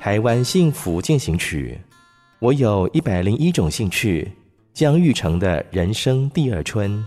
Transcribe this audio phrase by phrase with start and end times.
[0.00, 1.78] 台湾幸福进行曲，
[2.38, 4.32] 我有一百零一种兴趣。
[4.72, 7.04] 姜育成的人生第二春。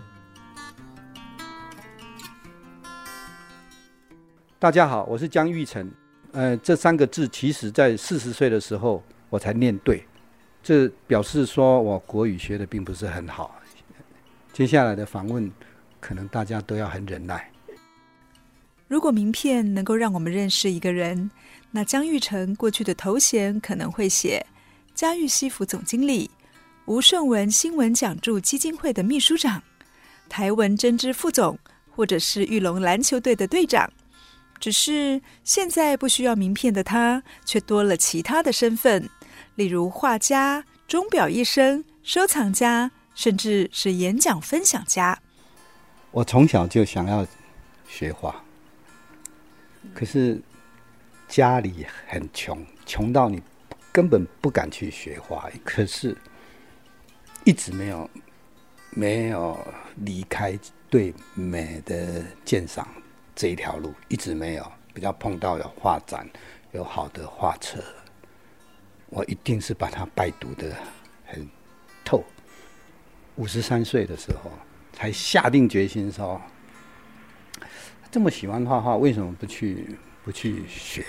[4.59, 5.91] 大家好，我是姜育成。
[6.33, 10.05] 呃，这三个字其实在四十岁的时候我才念对，
[10.61, 13.59] 这表示说我国语学的并不是很好。
[14.51, 15.51] 接下来的访问，
[15.99, 17.49] 可能大家都要很忍耐。
[18.93, 21.31] 如果名片能够让我们认识一个人，
[21.71, 24.45] 那江玉成过去的头衔可能会写
[24.93, 26.29] 嘉裕西服总经理、
[26.85, 29.63] 吴顺文新闻奖助基金会的秘书长、
[30.29, 31.57] 台文针织副总，
[31.89, 33.91] 或者是玉龙篮球队的队长。
[34.59, 39.09] 只是现在不需要名片的他，却多了其他的身份，
[39.55, 45.19] 例如画家、钟表医生、收藏家，甚至是演讲分享家。
[46.11, 47.25] 我从小就想要
[47.87, 48.43] 学画，
[49.93, 50.41] 可是。
[51.25, 53.41] 家里很穷，穷到你
[53.91, 55.49] 根本不敢去学画。
[55.63, 56.15] 可是，
[57.43, 58.07] 一直没有
[58.91, 59.57] 没有
[59.95, 60.59] 离开
[60.91, 62.87] 对美的鉴赏
[63.33, 64.71] 这一条路，一直没有。
[64.93, 66.29] 比较碰到有画展，
[66.71, 67.83] 有好的画册，
[69.09, 70.71] 我一定是把它拜读的
[71.25, 71.49] 很
[72.05, 72.23] 透。
[73.37, 74.51] 五十三岁的时候，
[74.91, 76.39] 才下定决心说：
[78.13, 79.97] 这么喜欢画画，为什么不去？
[80.23, 81.03] 不去学，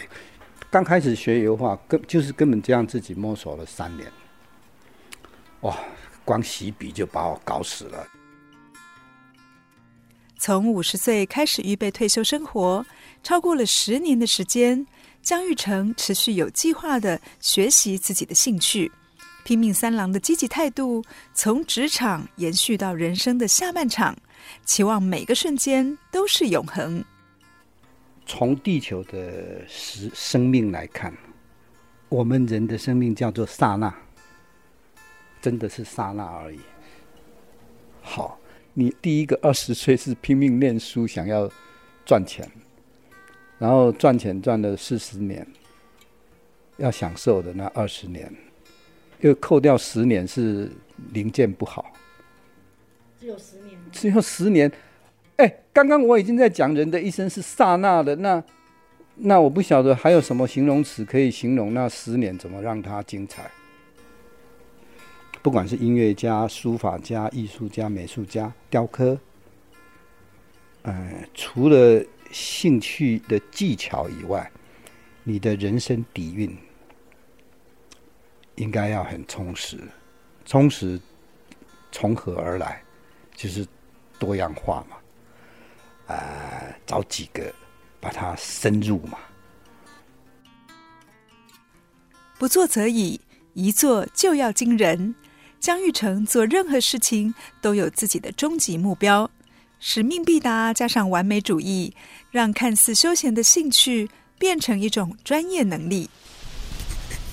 [0.71, 4.11] 刚开始学油画，根就是根本这样自己摸索了三年，
[5.61, 5.79] 哇，
[6.25, 8.05] 光洗笔就把我搞死了。
[10.37, 12.85] 从五十岁开始预备退休生活，
[13.23, 14.85] 超过了十年的时间，
[15.23, 18.91] 姜玉成持续有计划的学习自己的兴趣，
[19.45, 21.05] 拼命三郎的积极态度，
[21.35, 24.17] 从职场延续到人生的下半场，
[24.65, 27.05] 期望每个瞬间都是永恒。
[28.27, 31.13] 从地球的生生命来看，
[32.09, 33.95] 我们人的生命叫做刹那，
[35.43, 36.59] 真的是刹那而已。
[38.01, 38.39] 好，
[38.73, 41.51] 你第一个二十岁是拼命念书，想要
[42.07, 42.51] 赚钱，
[43.59, 45.47] 然后赚钱赚了四十年，
[46.79, 48.35] 要享受的那二十年，
[49.21, 50.71] 又扣掉十年是
[51.13, 51.93] 零件不好，
[53.25, 54.71] 只有十年，只有十年。
[55.37, 58.45] 哎，刚刚我已经在讲人的一生是刹那的，那
[59.15, 63.51] 那我不晓得还有什么形容词可以形容那十年怎么让它精彩。
[65.41, 69.19] 不管是音乐家、书法家、艺术家、美术家、雕刻，
[70.83, 74.51] 呃，除了兴趣的技巧以外，
[75.23, 76.55] 你的人生底蕴
[78.57, 79.79] 应该要很充实。
[80.45, 81.01] 充实
[81.91, 82.84] 从何而来？
[83.35, 83.67] 就是
[84.19, 84.97] 多样化嘛。
[86.07, 87.53] 啊、呃，找几个
[88.01, 89.19] 把它深入嘛。
[92.39, 93.21] 不做则已，
[93.55, 95.15] 一做就要惊人。
[95.61, 99.31] 姜玉成做任何事情都有自己的终极目标，
[99.81, 101.95] 使命必达，加上完美主义，
[102.31, 106.11] 让看似休闲的兴趣变成一种专业能力。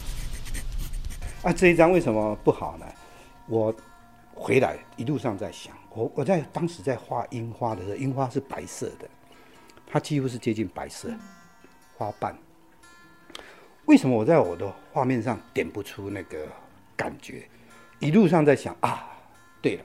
[1.44, 2.86] 啊，这一张为什么不好呢？
[3.48, 3.75] 我
[4.34, 5.75] 回来一路上在想。
[5.94, 9.10] 我我在当时在画樱花的时候，樱花是白色的，
[9.86, 11.10] 它几乎是接近白色
[11.98, 12.38] 花瓣。
[13.86, 16.48] 为什么我在我的画面上点不出那个
[16.96, 17.48] 感觉？
[18.00, 19.08] 一路上在想啊，
[19.62, 19.84] 对了，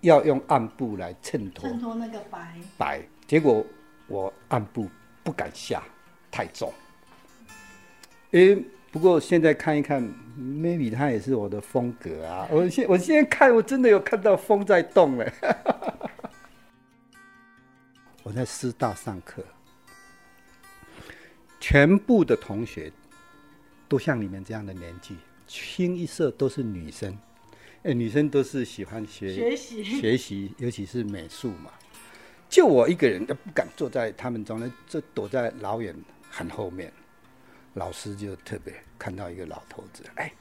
[0.00, 3.02] 要用暗部来衬托衬托那个白白。
[3.26, 3.64] 结果
[4.08, 4.88] 我暗部
[5.22, 5.82] 不敢下，
[6.30, 6.72] 太重。
[8.30, 8.62] 诶。
[8.94, 10.00] 不过现在看一看
[10.38, 12.46] ，maybe 它也是我的风格啊。
[12.48, 15.32] 我现我现在看，我真的有看到风在动了。
[18.22, 19.42] 我在师大上课，
[21.58, 22.92] 全部的同学
[23.88, 25.16] 都像你们这样的年纪，
[25.48, 27.18] 清一色都是女生。
[27.82, 31.72] 哎，女生都是喜欢学学习学习，尤其是美术嘛。
[32.48, 35.92] 就我一个人都不敢坐在他们中间，就躲在老远
[36.30, 36.92] 很后面。
[37.74, 40.32] 老师就特别看到一个老头子，哎，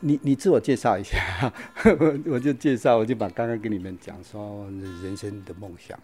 [0.00, 1.52] 你你自我介绍一下，
[1.84, 4.64] 我 我就介绍，我就把刚刚跟你们讲说
[5.02, 5.98] 人生的梦想。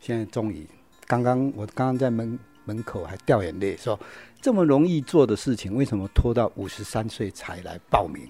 [0.00, 0.66] 现在终于，
[1.06, 3.98] 刚刚我刚刚在门门口还掉眼泪，说
[4.40, 8.28] 这么容易做的事情，为什么拖到五十三岁才来报名？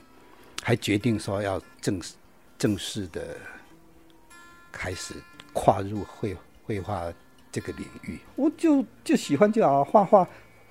[0.62, 2.14] 还决定说要正式
[2.58, 3.36] 正式的
[4.72, 5.14] 开始
[5.52, 7.12] 跨入绘绘画
[7.52, 10.28] 这个领域，我就就喜欢就好，画画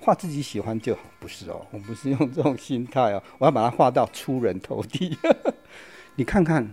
[0.08, 5.14] 画自己喜欢就好，不是哦， 我不是用这种心态哦，我要把它画到出人头地。
[6.16, 6.66] 你看看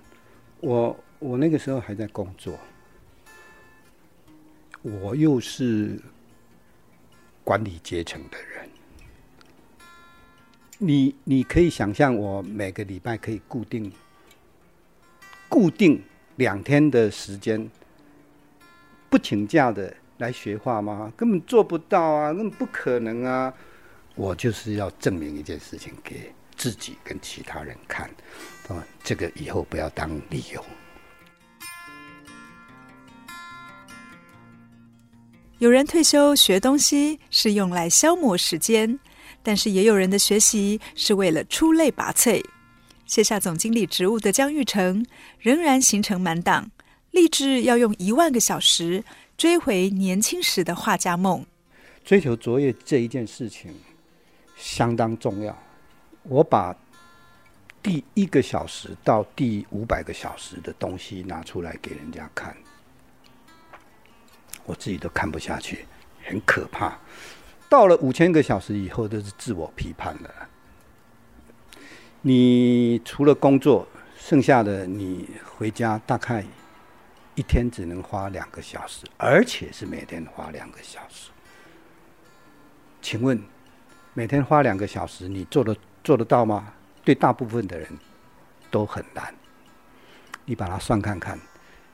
[0.62, 2.58] 我，我那个时候还在工作，
[4.84, 6.00] 我又是
[7.44, 8.70] 管理阶层的人。
[10.78, 13.92] 你你可以想象，我每个礼拜可以固定
[15.50, 16.02] 固定
[16.38, 17.70] 两天的时间，
[19.10, 21.12] 不请假的来学画吗？
[21.16, 23.54] 根本做不到啊，根本不可能啊！
[24.16, 28.10] 我就是要证明一件事情给自己跟其他人看，
[28.68, 30.64] 啊，这个以后不要当理由。
[35.60, 39.00] 有人退休学东西是用来消磨时间。
[39.48, 42.44] 但是也有人的学习是为了出类拔萃。
[43.06, 45.06] 卸下总经理职务的江玉成
[45.38, 46.72] 仍然行程满档，
[47.12, 49.04] 立志要用一万个小时
[49.38, 51.46] 追回年轻时的画家梦。
[52.04, 53.74] 追求卓越这一件事情
[54.56, 55.58] 相当重要。
[56.24, 56.76] 我把
[57.84, 62.56] 第一个小时到第五百个小时的东西拿出来给人家看，
[64.66, 65.86] 我自己都看不下去，
[66.24, 66.98] 很可怕。
[67.70, 70.50] 到了五千个小时以后，都是自我批判了。
[72.22, 73.88] 你除了工作，
[74.18, 76.44] 剩下的你回家大概
[77.36, 81.30] 一天只能花两个小时，而且是每天花两个小时。
[83.02, 83.40] 请问，
[84.14, 86.74] 每天花两个小时，你做得做得到吗？
[87.04, 87.88] 对大部分的人
[88.72, 89.34] 都很难。
[90.46, 91.38] 你把它算看看，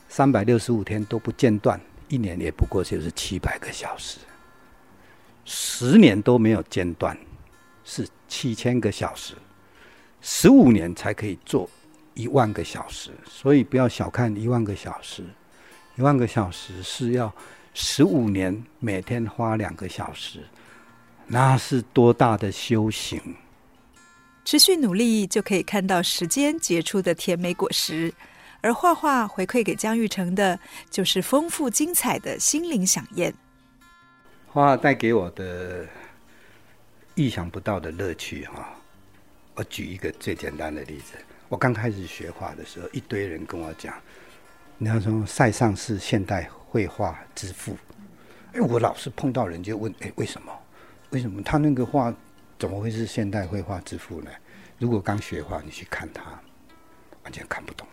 [0.07, 4.19] 三百六十五天都不间断，一年也不过就是七百个小时。
[5.43, 7.17] 十年都没有间断，
[7.83, 9.33] 是七千个小时，
[10.21, 11.67] 十五年才可以做
[12.13, 15.23] 一万个小时，所以不要小看一万个小时，
[15.95, 17.33] 一万个小时是要
[17.73, 20.43] 十五年，每天花两个小时，
[21.27, 23.19] 那是多大的修行！
[24.43, 28.13] 持续努力就可以看到时间结出的甜美果实，
[28.59, 30.59] 而画画回馈给江玉成的，
[30.89, 33.33] 就是丰富精彩的心灵饗宴。
[34.47, 35.87] 画画带给我的
[37.15, 38.75] 意想不到的乐趣哈！
[39.53, 41.13] 我举一个最简单的例子，
[41.51, 43.93] 我刚开始学画的时候，一堆人跟我讲，
[44.77, 47.75] 你要说塞尚是现代绘画之父，
[48.53, 50.57] 哎，我老是碰到人就问，哎，为什么？
[51.09, 52.13] 为什么他那个画
[52.57, 54.31] 怎么会是现代绘画之父呢？
[54.79, 56.23] 如果刚学画，你去看他，
[57.25, 57.85] 完全看不懂。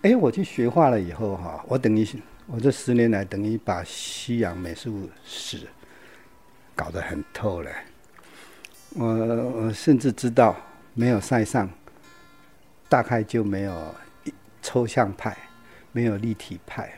[0.00, 2.08] 哎，我去学画了以后哈，我等于。
[2.46, 5.68] 我这十年来等于把西洋美术史
[6.74, 7.70] 搞得很透了。
[8.94, 10.56] 我我甚至知道，
[10.94, 11.68] 没有塞尚，
[12.88, 13.94] 大概就没有
[14.62, 15.36] 抽象派，
[15.92, 16.92] 没有立体派，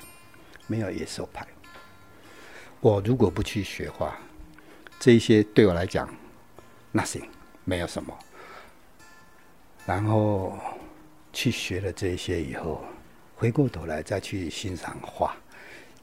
[0.66, 1.47] 没有野兽派。
[2.80, 4.16] 我如果不去学画，
[4.99, 6.09] 这一些对我来讲
[6.92, 7.28] ，nothing，
[7.64, 8.16] 没有什么。
[9.87, 10.59] 然后
[11.32, 12.85] 去学了这些以后。
[13.37, 15.35] 回过头来再去欣赏画，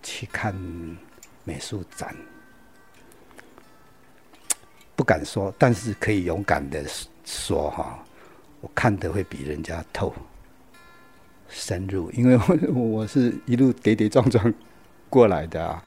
[0.02, 0.56] 去看
[1.44, 2.16] 美术展，
[4.96, 6.84] 不敢说，但是可以勇敢的
[7.24, 8.04] 说哈，
[8.62, 10.14] 我看的会比人家透、
[11.50, 12.38] 深入，因为
[12.74, 14.54] 我 我是一路跌跌撞撞
[15.10, 15.84] 过来的啊。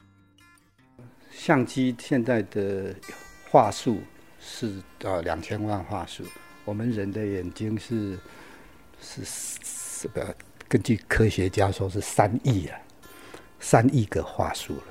[1.30, 2.94] 相机现在的
[3.50, 4.00] 画素
[4.38, 6.24] 是呃两千万画素，
[6.64, 8.18] 我们人的眼睛是
[9.00, 10.34] 是是个。
[10.68, 12.78] 根据科学家说，是三亿啊，
[13.58, 14.84] 三亿个画素了。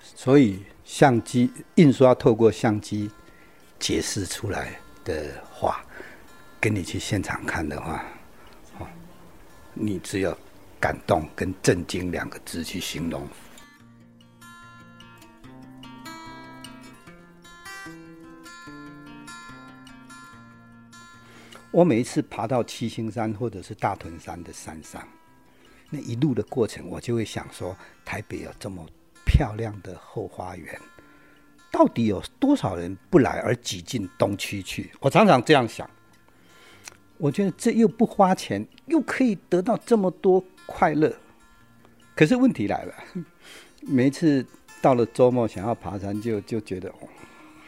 [0.00, 3.10] 所以相机印刷透过相机
[3.78, 5.84] 解释出来的画，
[6.60, 8.04] 跟你去现场看的话，
[8.78, 8.86] 哦，
[9.74, 10.36] 你只有
[10.80, 13.28] 感动跟震惊两个字去形容。
[21.70, 25.06] 我每一次爬到七星山或者是大屯山的山上，
[25.90, 28.84] 那一路的过程，我就会想说：台北有这么
[29.24, 30.76] 漂亮的后花园，
[31.70, 34.90] 到底有多少人不来而挤进东区去？
[34.98, 35.88] 我常常这样想。
[37.18, 41.12] 我觉得这又不花钱，又可以得到这么多快乐。
[42.14, 42.94] 可是问题来了，
[43.82, 44.44] 每一次
[44.80, 47.08] 到了周末想要爬山就，就觉得哦，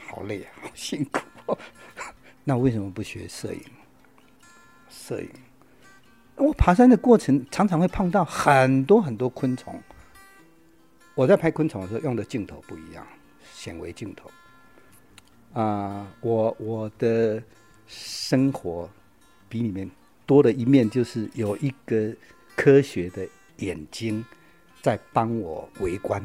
[0.06, 1.20] 好累啊，好辛苦。
[2.44, 3.60] 那为什么不学摄影？
[4.88, 5.28] 摄影，
[6.36, 9.80] 我爬山的过程常常会碰到很多很多昆虫。
[11.14, 13.06] 我在拍昆虫的时候用的镜头不一样，
[13.52, 14.30] 显微镜头。
[15.52, 17.42] 啊、我我的
[17.86, 18.88] 生活
[19.50, 19.90] 比里面
[20.24, 22.14] 多的一面，就是有一个
[22.56, 23.28] 科学的
[23.58, 24.24] 眼睛
[24.80, 26.22] 在帮我围观。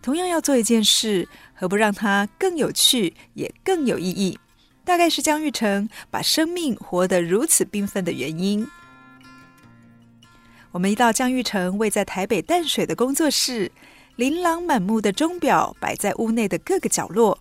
[0.00, 4.38] 同样要做一件事，何不让它更有趣，也更有意义？
[4.84, 8.64] 大概是江玉成把生命活得如此缤纷的原因。
[10.70, 13.72] 我们一到江玉成位在台北淡水的工作室，
[14.14, 17.36] 琳琅满目的钟表摆在屋内的各个角落。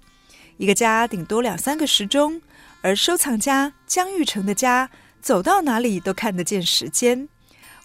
[0.57, 2.41] 一个家顶多两三个时钟，
[2.81, 4.89] 而收藏家江玉成的家，
[5.21, 7.27] 走到哪里都看得见时间。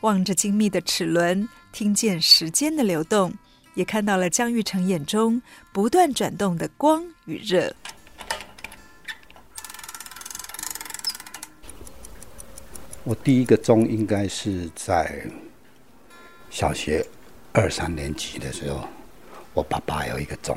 [0.02, 3.34] 望着精密的齿轮，听见时间的流动，
[3.74, 7.74] 也看到了江玉成眼中不断转动的光与热。
[13.02, 15.26] 我第一个钟应该是在
[16.50, 17.04] 小学
[17.52, 18.86] 二三年级的时候，
[19.54, 20.56] 我爸爸有一个钟，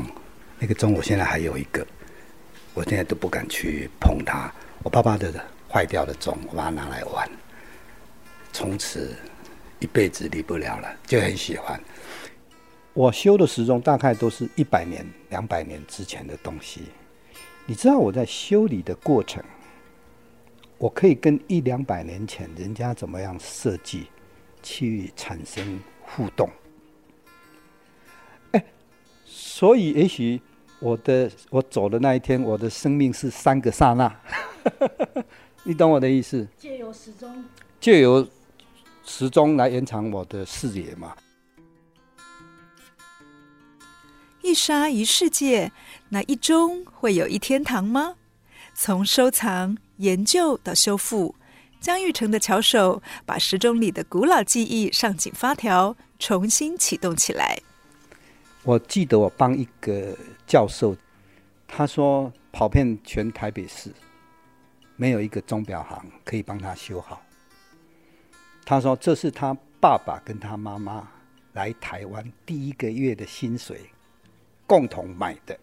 [0.59, 1.85] 那个钟我现在还有一个，
[2.73, 4.51] 我现在都不敢去碰它。
[4.83, 5.33] 我爸爸的
[5.69, 7.29] 坏掉的钟，我把它拿来玩，
[8.51, 9.15] 从此
[9.79, 11.81] 一辈子离不了了，就很喜欢。
[12.93, 16.83] 我修的时钟大概都是一百年、两百年之前的东西，
[17.65, 19.43] 你知道我在修理的过程。
[20.77, 24.07] 我可以跟一两百年前人家怎么样设计，
[24.61, 26.49] 去产生互动。
[28.51, 28.65] 哎，
[29.23, 30.41] 所以也许
[30.83, 34.13] 我的我走的那一天，我的生命是三个刹那，
[35.63, 36.45] 你懂我的意思？
[36.59, 37.45] 借由时钟，
[37.79, 38.27] 借由
[39.05, 41.15] 时钟来延长我的视野嘛。
[44.41, 45.71] 一沙一世界，
[46.09, 48.15] 那一钟会有一天堂吗？
[48.75, 49.77] 从收藏。
[49.97, 51.33] 研究到修复，
[51.79, 57.57] 江玉成的巧手把时钟里的古老记忆上紧发条，重新启动起来。
[58.63, 60.95] 我记得我帮一个教授，
[61.67, 63.91] 他说跑遍全台北市，
[64.95, 67.21] 没有一个钟表行可以帮他修好。
[68.65, 71.07] 他说这是他爸爸跟他妈妈
[71.53, 73.81] 来台湾第一个月的薪水
[74.65, 75.57] 共同买的。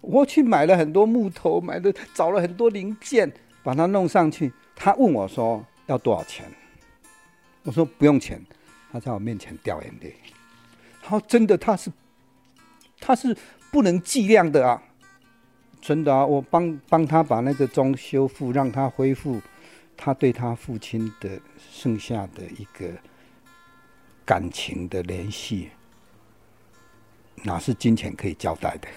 [0.00, 4.52] 我去买了很多木头，买的找了很多零件，把它弄上去。
[4.76, 6.50] 他问我说要多少钱？
[7.64, 8.40] 我说不用钱。
[8.92, 10.14] 他在我面前掉眼泪。
[11.02, 11.90] 他说真的，他是
[13.00, 13.36] 他是
[13.70, 14.82] 不能计量的啊，
[15.80, 16.24] 真的啊。
[16.24, 19.40] 我帮帮他把那个钟修复，让他恢复
[19.96, 22.88] 他对他父亲的剩下的一个
[24.24, 25.70] 感情的联系，
[27.42, 28.88] 哪是金钱可以交代的？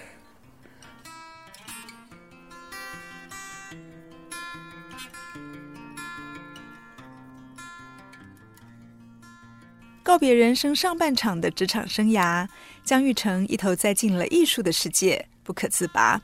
[10.10, 12.44] 告别人生上半场的职场生涯，
[12.82, 16.20] 姜玉成一头栽进了艺术的世界，不可自拔。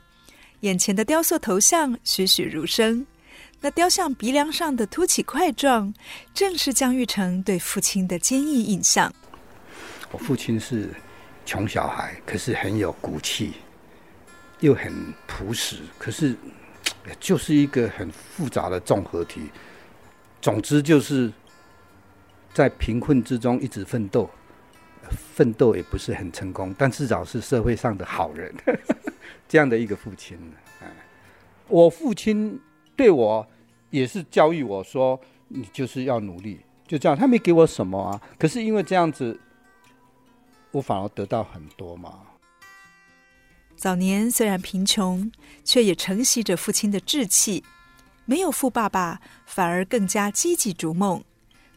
[0.59, 3.07] 眼前的雕塑头像栩栩如生，
[3.61, 5.93] 那雕像鼻梁上的凸起块状，
[6.33, 9.09] 正是姜玉成对父亲的坚毅印象。
[10.11, 10.89] 我父亲是
[11.45, 13.53] 穷小孩，可是很有骨气，
[14.59, 14.93] 又很
[15.27, 16.35] 朴实，可是
[17.21, 19.43] 就是一个很复杂的综合体。
[20.41, 21.31] 总之就是。
[22.57, 24.27] 在贫困之中一直奋斗，
[25.11, 28.51] 奋斗也不是很成功，但至少是社会上的好人，
[29.47, 30.35] 这样的一个父亲。
[31.67, 32.59] 我父亲
[32.95, 33.47] 对我
[33.91, 37.15] 也是教育我说，你就是要努力，就这样。
[37.15, 39.39] 他没给我什么啊，可是因为这样子，
[40.71, 42.21] 我反而得到很多嘛。
[43.75, 45.31] 早年虽然贫穷，
[45.63, 47.63] 却也承袭着父亲的志气，
[48.25, 51.23] 没有富爸爸，反而更加积极逐梦。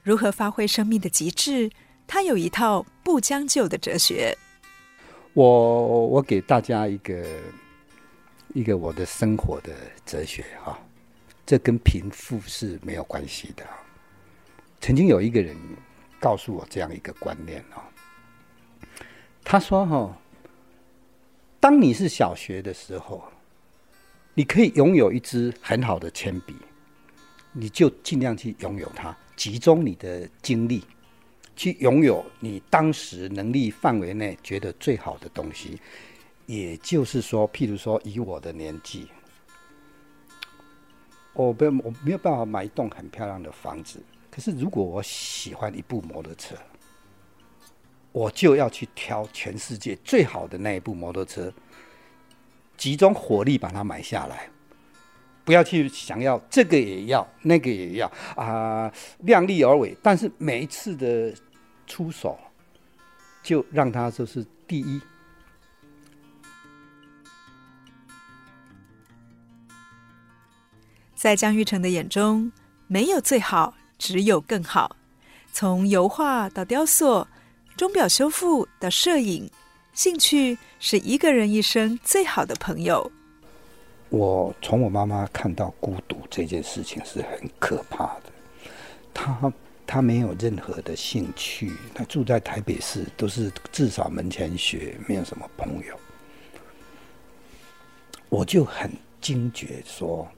[0.03, 1.71] 如何发挥生命的极致？
[2.07, 4.37] 他有一套不将就的哲学。
[5.33, 7.25] 我我给大家一个
[8.53, 9.73] 一个我的生活的
[10.05, 10.77] 哲学哈，
[11.47, 13.65] 这跟贫富是没有关系的。
[14.81, 15.57] 曾经有一个人
[16.19, 17.83] 告诉我这样一个观念哦，
[19.45, 20.19] 他说哈，
[21.61, 23.23] 当你是小学的时候，
[24.35, 26.57] 你可以拥有一支很好的铅笔，
[27.53, 29.17] 你就尽量去拥有它。
[29.41, 30.85] 集中你的精力
[31.57, 35.81] 去拥有你当时能力范围内觉得最好的东西。
[36.45, 39.09] 也就是说，譬如说，以我的年纪，
[41.33, 44.03] 我不，我没有办法买一栋很漂亮的房子。
[44.31, 46.55] 可是，如果我喜欢一部摩托车，
[48.13, 51.51] 我就要去挑全世界最好的那一部摩托车，
[52.77, 54.51] 集中火力把它买下来。
[55.45, 59.97] 不要去想要这个也要，那个也要啊、量力而为。
[60.03, 61.35] 但是每一次的
[61.87, 62.39] 出手，
[63.43, 65.01] 就让他就是第一。
[71.15, 72.51] 在姜育成的眼中，
[72.87, 74.97] 没有最好，只有更好。
[75.53, 77.27] 从油画到雕塑，
[77.77, 79.51] 钟表修复到摄影，
[79.93, 83.13] 兴趣是一个人一生最好的朋友。
[84.11, 88.23] 我从我妈妈看到孤独这件事情是很可怕的。
[89.15, 89.53] 她
[89.87, 95.99] 她没有任何的兴趣，她住在台北市，都是至少门前雪，没有什么朋友。
[98.29, 98.91] 我就很
[99.21, 100.29] 惊觉说。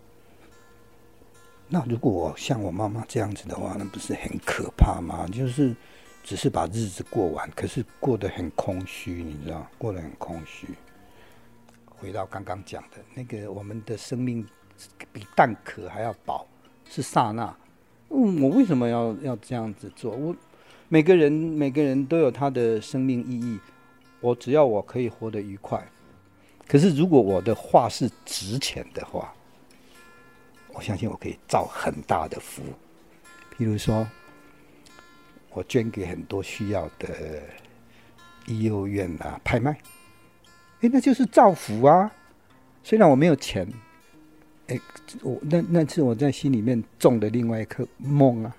[1.68, 5.26] 那如果我像我妈妈这样子的话，那不是很可怕吗？
[5.32, 5.74] 就是
[6.22, 10.68] 只是把日子过完，可是过得很空虚，你知道，过得很空虚。
[12.02, 14.44] 回到刚刚讲的那个，我们的生命
[15.12, 16.44] 比蛋壳还要薄，
[16.90, 17.56] 是刹那。
[18.08, 20.10] 嗯，我为什么要要这样子做？
[20.10, 20.34] 我
[20.88, 23.60] 每个人每个人都有他的生命意义，
[24.20, 25.80] 我只要我可以活得愉快。
[26.66, 29.32] 可是如果我的话是值钱的话，
[30.72, 32.64] 我相信我可以造很大的福，
[33.56, 34.04] 譬如说，
[35.50, 37.40] 我捐给很多需要的
[38.46, 39.78] 医院啊，拍卖，
[40.82, 42.12] 哎，那就是造福啊。
[42.84, 43.66] 虽然我没有钱，
[44.66, 44.78] 哎，
[45.22, 48.54] 我那那是我在心里面种的另外一颗梦啊。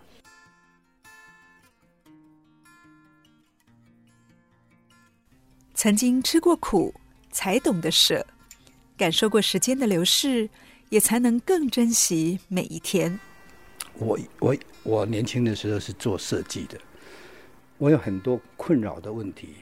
[5.73, 6.93] 曾经吃过苦，
[7.29, 8.25] 才懂得舍；
[8.97, 10.49] 感受过时间的流逝。
[10.89, 13.19] 也才能更珍惜每一天。
[13.95, 16.79] 我我我年轻的时候是做设计的，
[17.79, 19.55] 我有很多困扰的问题，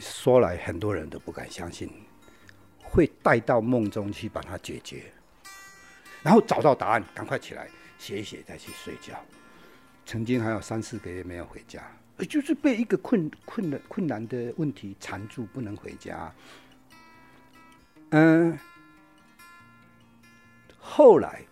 [0.00, 1.88] 说来很多人都不敢相信，
[2.82, 5.12] 会带到梦中去把它解决，
[6.22, 9.14] 然后找到答案，赶快起来写一写再去睡觉。
[10.06, 11.82] 曾经还有三四个月没有回家，
[12.28, 16.34] 就是被一个困困难困难的问题缠住，不能回家。
[18.10, 18.58] 嗯。
[20.82, 21.44] 后来，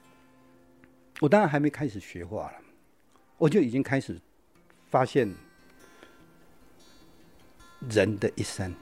[1.21, 2.59] 我当然还没开始学画了，
[3.37, 4.21] 我就已经开始
[4.91, 5.33] 发现，
[7.81, 8.75] 人的一生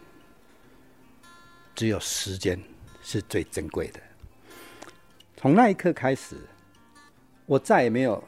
[1.74, 2.58] 只有时间
[3.02, 4.00] 是最珍贵的。
[5.36, 6.36] 从那一刻开始，
[7.44, 8.22] 我再也没有，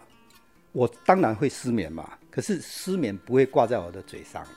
[0.72, 4.50] 我当然会失眠嘛，可是失眠不会挂在我的嘴上了。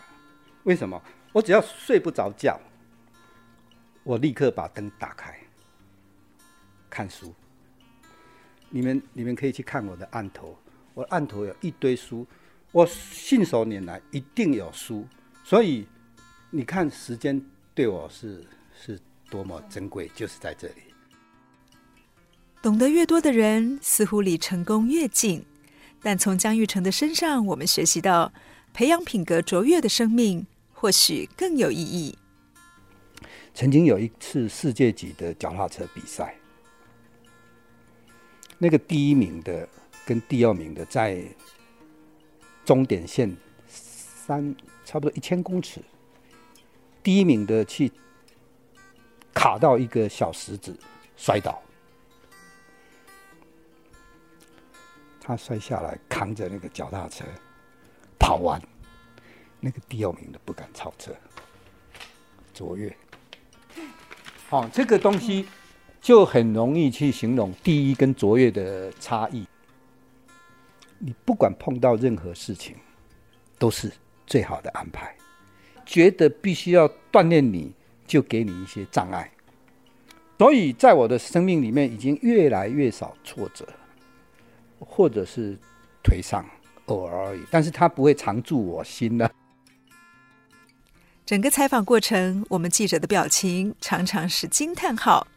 [0.64, 1.02] 为什么？
[1.32, 2.60] 我只要睡不着觉，
[4.04, 5.40] 我立刻把灯打开，
[6.90, 7.34] 看书。
[8.70, 10.58] 你们你们可以去看我的案头，
[10.94, 12.28] 我案头有一堆书，
[12.74, 15.08] 我信手拈来一定有书，
[15.44, 15.88] 所以
[16.54, 17.42] 你看时间
[17.74, 18.46] 对我是
[18.78, 20.84] 是多么珍贵，就是在这里。
[22.62, 25.46] 懂得越多的人，似乎离成功越近。
[26.02, 28.34] 但从姜玉成的身上，我们学习到，
[28.74, 32.18] 培养品格卓越的生命，或许更有意义。
[33.54, 36.36] 曾经有一次世界级的脚踏车比赛。
[38.58, 39.68] 那个第一名的
[40.06, 41.24] 跟第二名的在
[42.66, 43.34] 终点线
[43.68, 45.82] 三差不多一千公尺，
[47.04, 47.92] 第一名的去
[49.34, 50.78] 卡到一个小石子
[51.16, 51.62] 摔倒，
[55.20, 57.26] 他摔下来扛着那个脚踏车
[58.20, 58.62] 跑完，
[59.60, 61.16] 那个第二名的不敢超车，
[62.54, 62.96] 卓越。
[64.50, 65.48] 好，这个东西。
[66.02, 69.46] 就很容易去形容第一跟卓越的差异。
[70.98, 72.76] 你不管碰到任何事情，
[73.60, 73.92] 都是
[74.26, 75.16] 最好的安排。
[75.92, 77.70] 觉得必须要锻炼你，
[78.08, 79.30] 就给你一些障碍。
[80.40, 83.68] 所以在我的生命里面，已经越来越少挫折，
[84.80, 85.58] 或者是
[86.02, 86.46] 颓丧，
[86.86, 87.42] 偶尔而已。
[87.52, 89.30] 但是它不会常驻我心的。
[91.26, 95.28] 整个采访过程，我们记者的表情常常是惊叹号。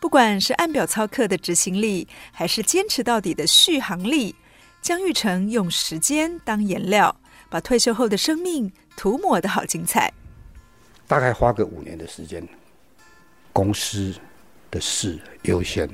[0.00, 4.34] 不管是按表操课的执行力，还是坚持到底的续航力，
[4.82, 7.16] 姜玉成用时间当颜料，
[7.48, 8.70] 把退休后的生命
[9.00, 10.12] 涂抹的好精彩。
[11.08, 12.46] 大概花个五年的时间，
[13.50, 14.14] 公司
[14.70, 15.88] 的事优先，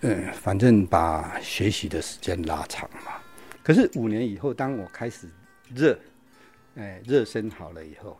[0.00, 3.20] 嗯，反正把学习的时间拉长嘛。
[3.62, 5.28] 可是五年以后，当我开始
[5.74, 5.98] 热，
[6.76, 8.18] 哎，热身好了以后，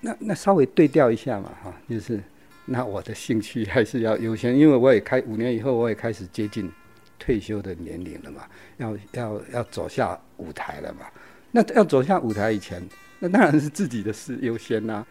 [0.00, 2.22] 那那稍微对调一下嘛，哈，就是
[2.64, 6.70] 那我的兴趣还是要优先，因为我也开五年以后，我也开始接近
[7.18, 11.04] 退休的年龄了嘛，要要要走下舞台了嘛。
[11.50, 12.86] 那要走向舞台以前，
[13.18, 15.06] 那当然是自己的事优先啦、啊。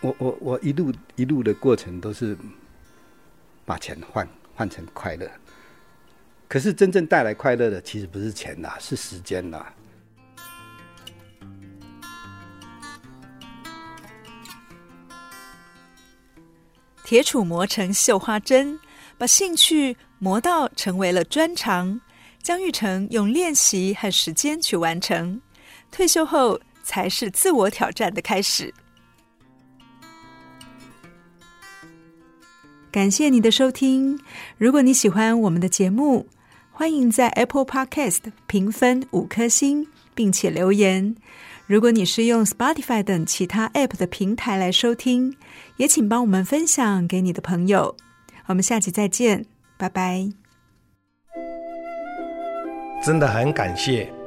[0.00, 2.36] 我我我一路一路的过程都是
[3.64, 5.30] 把钱换换成快乐。
[6.48, 9.66] 可是真正带来快乐的，其实不是钱呐，是时间呐。
[17.04, 18.78] 铁杵磨成绣花针，
[19.16, 22.00] 把兴趣磨到成为了专长。
[22.42, 25.40] 姜玉成用练习和时间去完成。
[25.90, 28.72] 退休后才是自我挑战的开始。
[32.90, 34.18] 感谢你的收听。
[34.56, 36.26] 如果你喜欢我们的节目，
[36.72, 41.14] 欢迎在 Apple Podcast 评分五颗星，并且留言。
[41.66, 45.36] 如果你是用 Spotify 等其他 App 的平台来收听，
[45.76, 47.94] 也请帮我们分享给你的朋友。
[48.46, 49.44] 我们下期再见，
[49.76, 50.30] 拜拜。
[53.04, 54.17] 真的很感谢。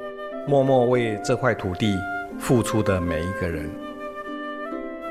[0.48, 1.96] 默默为这块土地
[2.40, 3.70] 付出的每一个人，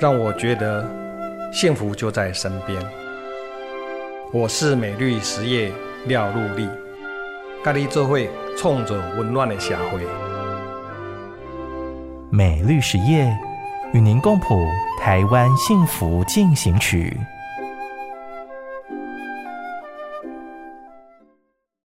[0.00, 0.84] 让我觉得
[1.52, 2.82] 幸福就在身边。
[4.32, 5.72] 我是美绿实业
[6.06, 6.68] 廖禄立，
[7.62, 10.00] 咖喱做会冲着温暖的社会。
[12.28, 13.32] 美绿实业
[13.92, 14.66] 与您共谱
[14.98, 17.16] 台湾幸福进行曲。